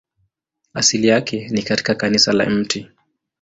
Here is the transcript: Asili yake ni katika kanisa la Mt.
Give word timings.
Asili 0.73 1.07
yake 1.07 1.49
ni 1.49 1.61
katika 1.61 1.95
kanisa 1.95 2.33
la 2.33 2.49
Mt. 2.49 2.87